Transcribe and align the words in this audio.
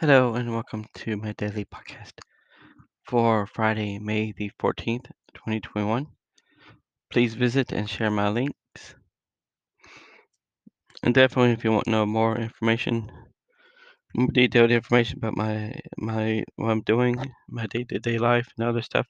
Hello 0.00 0.32
and 0.32 0.50
welcome 0.50 0.86
to 0.94 1.14
my 1.18 1.32
daily 1.32 1.66
podcast 1.66 2.12
for 3.04 3.46
Friday, 3.46 3.98
May 3.98 4.32
the 4.32 4.50
14th, 4.58 5.04
2021. 5.34 6.06
Please 7.12 7.34
visit 7.34 7.70
and 7.70 7.86
share 7.86 8.10
my 8.10 8.30
links. 8.30 8.94
And 11.02 11.12
definitely 11.12 11.52
if 11.52 11.64
you 11.64 11.72
want 11.72 11.84
to 11.84 11.90
know 11.90 12.06
more 12.06 12.38
information, 12.38 13.12
more 14.14 14.28
detailed 14.32 14.70
information 14.70 15.18
about 15.18 15.36
my 15.36 15.78
my 15.98 16.44
what 16.56 16.70
I'm 16.70 16.80
doing, 16.80 17.18
my 17.46 17.66
day-to-day 17.66 18.16
life 18.16 18.48
and 18.56 18.66
other 18.66 18.80
stuff, 18.80 19.06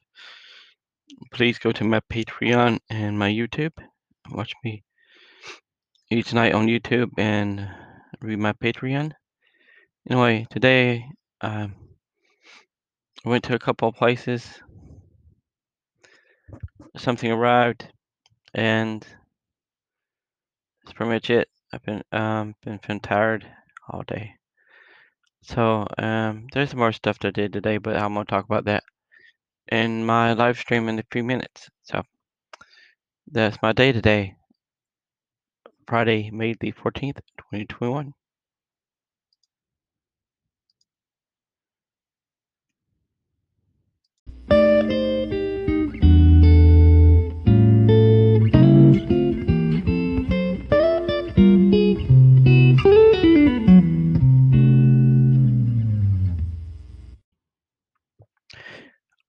please 1.32 1.60
go 1.60 1.70
to 1.70 1.84
my 1.84 2.00
Patreon 2.12 2.80
and 2.90 3.16
my 3.16 3.30
YouTube. 3.30 3.78
Watch 4.32 4.54
me 4.64 4.82
each 6.10 6.34
night 6.34 6.52
on 6.52 6.66
YouTube 6.66 7.10
and 7.16 7.70
read 8.20 8.40
my 8.40 8.54
Patreon. 8.54 9.12
Anyway, 10.08 10.46
today 10.50 11.04
um, 11.42 11.74
I 13.24 13.28
went 13.28 13.44
to 13.44 13.54
a 13.54 13.58
couple 13.58 13.88
of 13.88 13.96
places. 13.96 14.48
Something 16.96 17.30
arrived, 17.30 17.86
and 18.54 19.06
that's 20.82 20.94
pretty 20.94 21.12
much 21.12 21.28
it. 21.30 21.48
I've 21.72 21.84
been 21.84 22.02
um 22.12 22.54
been 22.64 22.78
feeling 22.78 23.00
tired 23.00 23.46
all 23.88 24.02
day. 24.02 24.34
So 25.42 25.86
um 25.98 26.46
there's 26.52 26.74
more 26.74 26.92
stuff 26.92 27.18
that 27.20 27.28
I 27.28 27.32
did 27.32 27.52
today, 27.52 27.76
but 27.76 27.96
I'm 27.96 28.14
gonna 28.14 28.24
talk 28.24 28.46
about 28.46 28.64
that 28.64 28.82
in 29.70 30.04
my 30.04 30.32
live 30.32 30.58
stream 30.58 30.88
in 30.88 30.98
a 30.98 31.04
few 31.12 31.22
minutes. 31.22 31.68
So 31.82 32.02
that's 33.30 33.58
my 33.62 33.72
day 33.72 33.92
today. 33.92 34.34
Friday, 35.86 36.30
May 36.30 36.54
the 36.54 36.72
14th, 36.72 37.20
2021. 37.38 38.14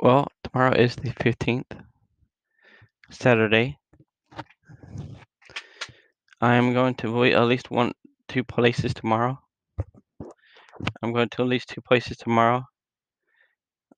Well, 0.02 0.28
tomorrow 0.44 0.74
is 0.74 0.96
the 0.96 1.12
15th, 1.12 1.80
Saturday. 3.12 3.78
I 6.42 6.56
am 6.56 6.74
going 6.74 6.96
to 6.96 7.14
wait 7.14 7.36
at 7.36 7.44
least 7.44 7.70
one, 7.70 7.92
two 8.28 8.44
places 8.44 8.96
tomorrow. 8.96 9.40
I'm 11.04 11.14
going 11.14 11.30
to 11.30 11.44
at 11.44 11.48
least 11.48 11.70
two 11.70 11.82
places 11.82 12.18
tomorrow. 12.18 12.64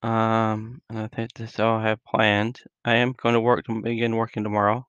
Um, 0.01 0.81
and 0.89 0.99
I 0.99 1.07
think 1.07 1.31
this 1.35 1.57
all 1.57 1.77
I 1.77 1.87
have 1.87 2.03
planned. 2.03 2.59
I 2.83 2.95
am 2.95 3.13
going 3.13 3.35
to 3.35 3.39
work 3.39 3.63
to 3.67 3.81
begin 3.81 4.17
working 4.17 4.43
tomorrow. 4.43 4.85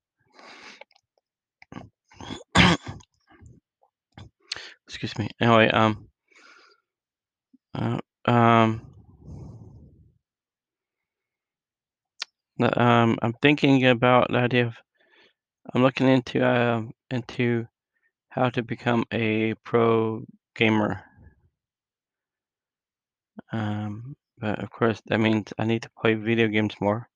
Excuse 4.88 5.16
me. 5.16 5.28
Anyway, 5.40 5.68
um, 5.68 6.08
uh, 7.72 8.00
um, 8.24 8.93
um, 12.60 13.18
I'm 13.22 13.34
thinking 13.42 13.86
about 13.86 14.30
the 14.30 14.38
idea 14.38 14.66
of 14.66 14.74
I'm 15.72 15.82
looking 15.82 16.08
into 16.08 16.46
um 16.46 16.92
into 17.10 17.66
how 18.28 18.50
to 18.50 18.62
become 18.62 19.04
a 19.12 19.54
pro 19.64 20.24
gamer. 20.54 21.02
Um, 23.52 24.16
but 24.38 24.62
of 24.62 24.70
course 24.70 25.00
that 25.06 25.18
means 25.18 25.52
I 25.58 25.64
need 25.64 25.82
to 25.82 25.90
play 26.00 26.14
video 26.14 26.48
games 26.48 26.74
more 26.80 27.08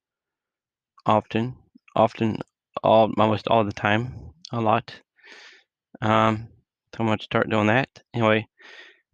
often, 1.07 1.57
often, 1.97 2.39
all 2.83 3.13
almost 3.19 3.49
all 3.49 3.65
the 3.65 3.73
time, 3.73 4.33
a 4.53 4.61
lot. 4.61 4.95
Um, 6.01 6.49
so 6.95 7.01
I'm 7.01 7.07
going 7.07 7.19
to 7.19 7.25
start 7.25 7.51
doing 7.51 7.67
that. 7.69 7.89
Anyway, 8.15 8.47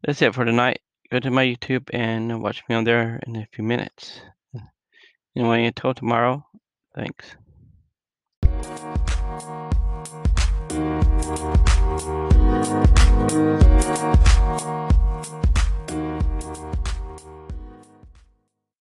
that's 0.02 0.22
it 0.22 0.34
for 0.34 0.44
tonight. 0.44 0.80
Go 1.10 1.20
to 1.20 1.30
my 1.30 1.44
YouTube 1.44 1.88
and 1.92 2.42
watch 2.42 2.62
me 2.68 2.74
on 2.74 2.84
there 2.84 3.20
in 3.26 3.36
a 3.36 3.48
few 3.52 3.64
minutes. 3.64 4.20
Anyway, 5.36 5.64
until 5.64 5.94
tomorrow, 5.94 6.46
thanks. 6.94 7.36